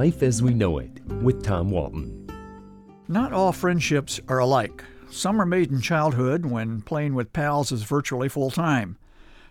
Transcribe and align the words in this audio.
Life 0.00 0.22
as 0.22 0.42
We 0.42 0.54
Know 0.54 0.78
It 0.78 1.04
with 1.20 1.44
Tom 1.44 1.70
Walton. 1.70 2.26
Not 3.06 3.34
all 3.34 3.52
friendships 3.52 4.18
are 4.28 4.38
alike. 4.38 4.82
Some 5.10 5.38
are 5.38 5.44
made 5.44 5.70
in 5.70 5.82
childhood 5.82 6.46
when 6.46 6.80
playing 6.80 7.14
with 7.14 7.34
pals 7.34 7.70
is 7.70 7.82
virtually 7.82 8.30
full 8.30 8.50
time. 8.50 8.96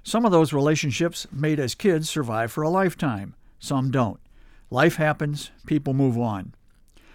Some 0.01 0.25
of 0.25 0.31
those 0.31 0.51
relationships 0.51 1.27
made 1.31 1.59
as 1.59 1.75
kids 1.75 2.09
survive 2.09 2.51
for 2.51 2.63
a 2.63 2.70
lifetime. 2.70 3.35
Some 3.59 3.91
don't. 3.91 4.20
Life 4.71 4.95
happens, 4.95 5.51
people 5.67 5.93
move 5.93 6.17
on. 6.17 6.55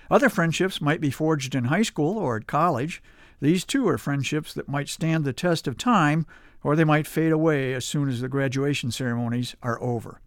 Other 0.09 0.29
friendships 0.29 0.80
might 0.80 1.01
be 1.01 1.11
forged 1.11 1.57
in 1.57 1.64
high 1.64 1.82
school 1.82 2.16
or 2.16 2.37
at 2.37 2.46
college. 2.46 3.03
These 3.41 3.64
too 3.64 3.89
are 3.89 3.98
friendships 3.98 4.55
that 4.55 4.69
might 4.69 4.89
stand 4.89 5.25
the 5.25 5.32
test 5.32 5.66
of 5.66 5.77
time 5.77 6.25
or 6.62 6.77
they 6.77 6.85
might 6.85 7.09
fade 7.09 7.32
away 7.32 7.75
as 7.75 7.85
soon 7.85 8.08
as 8.08 8.21
the 8.21 8.29
graduation 8.29 8.93
ceremonies 8.93 9.57
are 9.61 9.82
over. 9.82 10.21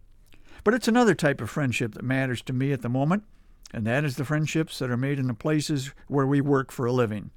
But 0.68 0.74
it's 0.74 0.86
another 0.86 1.14
type 1.14 1.40
of 1.40 1.48
friendship 1.48 1.94
that 1.94 2.04
matters 2.04 2.42
to 2.42 2.52
me 2.52 2.72
at 2.72 2.82
the 2.82 2.90
moment, 2.90 3.24
and 3.72 3.86
that 3.86 4.04
is 4.04 4.16
the 4.16 4.24
friendships 4.26 4.78
that 4.78 4.90
are 4.90 4.98
made 4.98 5.18
in 5.18 5.26
the 5.26 5.32
places 5.32 5.94
where 6.08 6.26
we 6.26 6.42
work 6.42 6.70
for 6.70 6.84
a 6.84 6.92
living. 6.92 7.30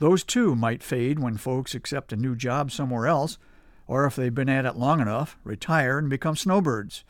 Those 0.00 0.22
too 0.22 0.54
might 0.54 0.82
fade 0.82 1.18
when 1.18 1.38
folks 1.38 1.74
accept 1.74 2.12
a 2.12 2.16
new 2.16 2.36
job 2.36 2.70
somewhere 2.70 3.06
else, 3.06 3.38
or 3.86 4.04
if 4.04 4.16
they've 4.16 4.34
been 4.34 4.50
at 4.50 4.66
it 4.66 4.76
long 4.76 5.00
enough, 5.00 5.38
retire 5.44 5.96
and 5.96 6.10
become 6.10 6.36
snowbirds. 6.36 7.04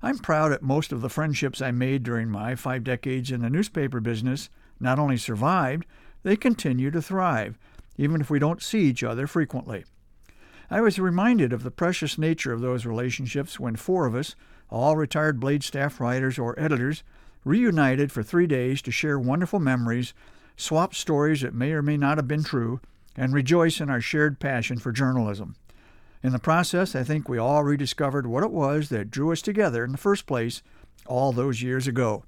I'm 0.00 0.18
proud 0.18 0.52
that 0.52 0.62
most 0.62 0.92
of 0.92 1.00
the 1.00 1.10
friendships 1.10 1.60
I 1.60 1.72
made 1.72 2.04
during 2.04 2.30
my 2.30 2.54
five 2.54 2.84
decades 2.84 3.32
in 3.32 3.42
the 3.42 3.50
newspaper 3.50 3.98
business 3.98 4.48
not 4.78 5.00
only 5.00 5.16
survived, 5.16 5.86
they 6.22 6.36
continue 6.36 6.92
to 6.92 7.02
thrive, 7.02 7.58
even 7.96 8.20
if 8.20 8.30
we 8.30 8.38
don't 8.38 8.62
see 8.62 8.82
each 8.82 9.02
other 9.02 9.26
frequently. 9.26 9.86
I 10.70 10.80
was 10.80 10.98
reminded 10.98 11.52
of 11.52 11.62
the 11.62 11.70
precious 11.70 12.16
nature 12.18 12.52
of 12.52 12.60
those 12.60 12.86
relationships 12.86 13.60
when 13.60 13.76
four 13.76 14.06
of 14.06 14.14
us, 14.14 14.34
all 14.70 14.96
retired 14.96 15.40
Blade 15.40 15.62
staff 15.62 16.00
writers 16.00 16.38
or 16.38 16.58
editors, 16.58 17.02
reunited 17.44 18.10
for 18.10 18.22
three 18.22 18.46
days 18.46 18.80
to 18.82 18.90
share 18.90 19.18
wonderful 19.18 19.60
memories, 19.60 20.14
swap 20.56 20.94
stories 20.94 21.42
that 21.42 21.54
may 21.54 21.72
or 21.72 21.82
may 21.82 21.96
not 21.96 22.18
have 22.18 22.28
been 22.28 22.44
true, 22.44 22.80
and 23.16 23.32
rejoice 23.32 23.80
in 23.80 23.90
our 23.90 24.00
shared 24.00 24.40
passion 24.40 24.78
for 24.78 24.92
journalism. 24.92 25.54
In 26.22 26.32
the 26.32 26.38
process, 26.38 26.94
I 26.96 27.04
think 27.04 27.28
we 27.28 27.36
all 27.36 27.62
rediscovered 27.62 28.26
what 28.26 28.42
it 28.42 28.50
was 28.50 28.88
that 28.88 29.10
drew 29.10 29.30
us 29.30 29.42
together 29.42 29.84
in 29.84 29.92
the 29.92 29.98
first 29.98 30.26
place 30.26 30.62
all 31.06 31.32
those 31.32 31.62
years 31.62 31.86
ago. 31.86 32.24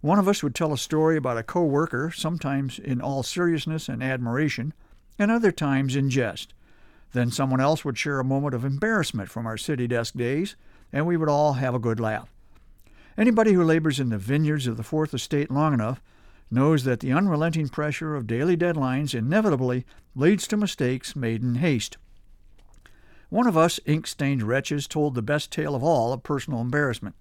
One 0.00 0.18
of 0.18 0.28
us 0.28 0.42
would 0.42 0.54
tell 0.54 0.72
a 0.72 0.78
story 0.78 1.16
about 1.16 1.36
a 1.36 1.42
co-worker, 1.42 2.12
sometimes 2.14 2.78
in 2.78 3.00
all 3.00 3.22
seriousness 3.22 3.88
and 3.88 4.02
admiration, 4.02 4.72
and 5.18 5.30
other 5.30 5.50
times 5.50 5.96
in 5.96 6.08
jest. 6.08 6.54
Then 7.12 7.30
someone 7.30 7.60
else 7.60 7.84
would 7.84 7.98
share 7.98 8.20
a 8.20 8.24
moment 8.24 8.54
of 8.54 8.64
embarrassment 8.64 9.28
from 9.28 9.46
our 9.46 9.56
city 9.56 9.86
desk 9.86 10.14
days, 10.14 10.56
and 10.92 11.06
we 11.06 11.16
would 11.16 11.28
all 11.28 11.54
have 11.54 11.74
a 11.74 11.80
good 11.80 12.00
laugh. 12.00 12.32
Anybody 13.18 13.52
who 13.52 13.64
labors 13.64 13.98
in 14.00 14.08
the 14.08 14.18
vineyards 14.18 14.66
of 14.66 14.76
the 14.76 14.82
Fourth 14.82 15.12
Estate 15.12 15.50
long 15.50 15.74
enough 15.74 16.00
knows 16.50 16.84
that 16.84 17.00
the 17.00 17.12
unrelenting 17.12 17.68
pressure 17.68 18.16
of 18.16 18.26
daily 18.26 18.56
deadlines 18.56 19.14
inevitably 19.14 19.84
leads 20.14 20.46
to 20.48 20.56
mistakes 20.56 21.14
made 21.14 21.42
in 21.42 21.56
haste. 21.56 21.96
One 23.28 23.46
of 23.46 23.56
us 23.56 23.78
ink 23.86 24.06
stained 24.06 24.42
wretches 24.42 24.88
told 24.88 25.14
the 25.14 25.22
best 25.22 25.52
tale 25.52 25.74
of 25.76 25.84
all 25.84 26.12
of 26.12 26.24
personal 26.24 26.60
embarrassment. 26.60 27.14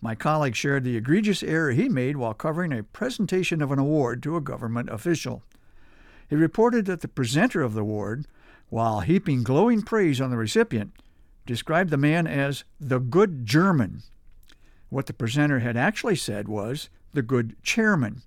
My 0.00 0.14
colleague 0.14 0.54
shared 0.54 0.84
the 0.84 0.96
egregious 0.96 1.42
error 1.42 1.72
he 1.72 1.88
made 1.88 2.16
while 2.16 2.34
covering 2.34 2.72
a 2.72 2.84
presentation 2.84 3.60
of 3.60 3.72
an 3.72 3.80
award 3.80 4.22
to 4.22 4.36
a 4.36 4.40
government 4.40 4.88
official. 4.88 5.42
He 6.30 6.36
reported 6.36 6.84
that 6.86 7.00
the 7.00 7.08
presenter 7.08 7.62
of 7.62 7.74
the 7.74 7.80
award, 7.80 8.26
while 8.68 9.00
heaping 9.00 9.42
glowing 9.42 9.82
praise 9.82 10.20
on 10.20 10.30
the 10.30 10.36
recipient, 10.36 10.92
described 11.46 11.90
the 11.90 11.96
man 11.96 12.26
as 12.26 12.64
the 12.78 12.98
good 12.98 13.46
German. 13.46 14.02
What 14.90 15.06
the 15.06 15.12
presenter 15.12 15.60
had 15.60 15.76
actually 15.76 16.16
said 16.16 16.48
was 16.48 16.88
the 17.12 17.22
good 17.22 17.56
chairman. 17.62 18.22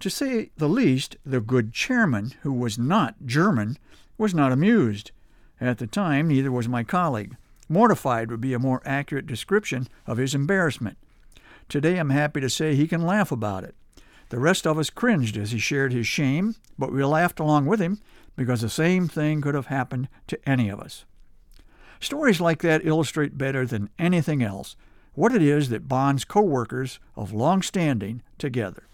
To 0.00 0.10
say 0.10 0.50
the 0.56 0.68
least, 0.68 1.16
the 1.24 1.40
good 1.40 1.72
chairman, 1.72 2.32
who 2.42 2.52
was 2.52 2.78
not 2.78 3.24
German, 3.24 3.78
was 4.18 4.34
not 4.34 4.52
amused. 4.52 5.12
At 5.60 5.78
the 5.78 5.86
time, 5.86 6.28
neither 6.28 6.50
was 6.50 6.68
my 6.68 6.82
colleague. 6.82 7.36
Mortified 7.68 8.30
would 8.30 8.40
be 8.40 8.52
a 8.52 8.58
more 8.58 8.82
accurate 8.84 9.26
description 9.26 9.88
of 10.06 10.18
his 10.18 10.34
embarrassment. 10.34 10.98
Today, 11.68 11.98
I'm 11.98 12.10
happy 12.10 12.40
to 12.40 12.50
say 12.50 12.74
he 12.74 12.86
can 12.86 13.06
laugh 13.06 13.32
about 13.32 13.64
it. 13.64 13.74
The 14.28 14.38
rest 14.38 14.66
of 14.66 14.78
us 14.78 14.90
cringed 14.90 15.36
as 15.36 15.52
he 15.52 15.58
shared 15.58 15.92
his 15.92 16.06
shame, 16.06 16.56
but 16.78 16.92
we 16.92 17.04
laughed 17.04 17.40
along 17.40 17.66
with 17.66 17.80
him 17.80 18.00
because 18.36 18.60
the 18.60 18.68
same 18.68 19.08
thing 19.08 19.40
could 19.40 19.54
have 19.54 19.66
happened 19.66 20.08
to 20.26 20.48
any 20.48 20.68
of 20.68 20.80
us. 20.80 21.04
Stories 22.00 22.40
like 22.40 22.62
that 22.62 22.84
illustrate 22.84 23.38
better 23.38 23.66
than 23.66 23.90
anything 23.98 24.42
else 24.42 24.76
what 25.14 25.34
it 25.34 25.42
is 25.42 25.68
that 25.68 25.88
bonds 25.88 26.24
co-workers 26.24 26.98
of 27.16 27.32
long 27.32 27.62
standing 27.62 28.22
together. 28.36 28.88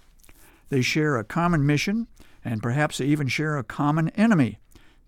They 0.69 0.83
share 0.83 1.17
a 1.17 1.25
common 1.25 1.67
mission, 1.67 2.07
and 2.45 2.63
perhaps 2.63 2.99
they 2.99 3.07
even 3.07 3.29
share 3.29 3.57
a 3.57 3.65
common 3.65 4.11
enemy 4.11 4.59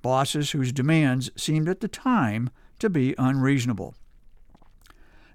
bosses 0.03 0.51
whose 0.51 0.73
demands 0.73 1.31
seemed 1.37 1.69
at 1.69 1.81
the 1.81 1.89
time 1.89 2.51
to 2.81 2.91
be 2.91 3.15
unreasonable. 3.17 3.95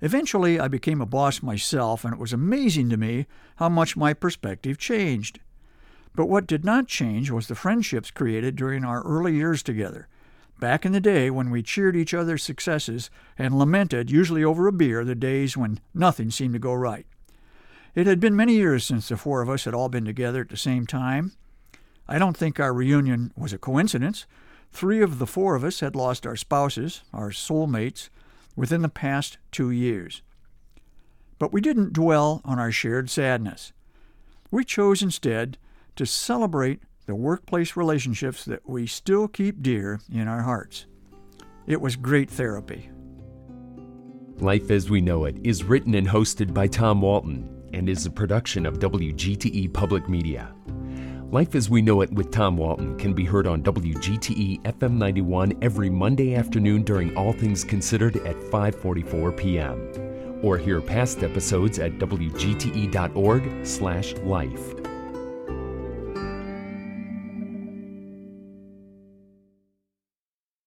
Eventually, 0.01 0.59
I 0.59 0.67
became 0.67 1.01
a 1.01 1.05
boss 1.07 1.41
myself, 1.41 2.03
and 2.03 2.13
it 2.13 2.19
was 2.19 2.33
amazing 2.33 2.89
to 2.89 2.97
me 2.97 3.25
how 3.55 3.69
much 3.69 3.97
my 3.97 4.13
perspective 4.13 4.77
changed. 4.77 5.39
But 6.17 6.27
what 6.27 6.47
did 6.47 6.65
not 6.65 6.87
change 6.87 7.31
was 7.31 7.47
the 7.47 7.55
friendships 7.55 8.11
created 8.11 8.55
during 8.57 8.83
our 8.83 9.03
early 9.03 9.35
years 9.35 9.63
together 9.63 10.09
back 10.59 10.83
in 10.83 10.91
the 10.91 10.99
day 10.99 11.29
when 11.29 11.51
we 11.51 11.61
cheered 11.61 11.95
each 11.95 12.13
other's 12.13 12.41
successes 12.41 13.11
and 13.37 13.57
lamented, 13.57 14.09
usually 14.09 14.43
over 14.43 14.67
a 14.67 14.71
beer, 14.71 15.05
the 15.05 15.13
days 15.13 15.55
when 15.55 15.79
nothing 15.93 16.31
seemed 16.31 16.53
to 16.53 16.59
go 16.59 16.73
right. 16.73 17.05
It 17.93 18.07
had 18.07 18.19
been 18.19 18.35
many 18.35 18.55
years 18.55 18.83
since 18.83 19.07
the 19.07 19.17
four 19.17 19.43
of 19.43 19.49
us 19.51 19.65
had 19.65 19.75
all 19.75 19.89
been 19.89 20.05
together 20.05 20.41
at 20.41 20.49
the 20.49 20.57
same 20.57 20.87
time. 20.87 21.33
I 22.07 22.17
don't 22.17 22.35
think 22.35 22.59
our 22.59 22.73
reunion 22.73 23.31
was 23.37 23.53
a 23.53 23.59
coincidence. 23.59 24.25
Three 24.71 25.03
of 25.03 25.19
the 25.19 25.27
four 25.27 25.53
of 25.53 25.63
us 25.63 25.81
had 25.81 25.95
lost 25.95 26.25
our 26.25 26.35
spouses, 26.35 27.03
our 27.13 27.29
soulmates, 27.29 28.09
within 28.55 28.81
the 28.81 28.89
past 28.89 29.37
two 29.51 29.69
years. 29.69 30.23
But 31.37 31.53
we 31.53 31.61
didn't 31.61 31.93
dwell 31.93 32.41
on 32.43 32.57
our 32.57 32.71
shared 32.71 33.11
sadness. 33.11 33.71
We 34.49 34.65
chose 34.65 35.03
instead 35.03 35.59
to 35.97 36.05
celebrate 36.05 36.81
the 37.05 37.15
workplace 37.15 37.75
relationships 37.75 38.45
that 38.45 38.69
we 38.69 38.87
still 38.87 39.27
keep 39.27 39.61
dear 39.61 39.99
in 40.11 40.27
our 40.27 40.43
hearts. 40.43 40.85
It 41.65 41.81
was 41.81 41.95
great 41.95 42.29
therapy. 42.29 42.89
Life 44.39 44.69
as 44.69 44.89
We 44.89 45.01
Know 45.01 45.25
It 45.25 45.37
is 45.43 45.63
written 45.63 45.95
and 45.95 46.07
hosted 46.07 46.53
by 46.53 46.67
Tom 46.67 47.01
Walton 47.01 47.69
and 47.73 47.89
is 47.89 48.05
a 48.05 48.11
production 48.11 48.65
of 48.65 48.79
WGTE 48.79 49.73
Public 49.73 50.07
Media. 50.07 50.53
Life 51.31 51.55
as 51.55 51.69
We 51.69 51.81
Know 51.81 52.01
It 52.01 52.13
with 52.13 52.31
Tom 52.31 52.55
Walton 52.55 52.97
can 52.97 53.13
be 53.13 53.25
heard 53.25 53.47
on 53.47 53.63
WGTE 53.63 54.61
FM 54.61 54.93
91 54.93 55.53
every 55.61 55.89
Monday 55.89 56.35
afternoon 56.35 56.83
during 56.83 57.15
All 57.17 57.33
Things 57.33 57.63
Considered 57.63 58.17
at 58.17 58.35
5:44 58.35 59.35
p.m. 59.35 60.39
or 60.43 60.57
hear 60.57 60.79
past 60.79 61.23
episodes 61.23 61.79
at 61.79 61.93
wgte.org/life. 61.93 64.86